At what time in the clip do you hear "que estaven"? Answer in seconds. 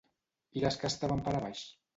0.85-1.23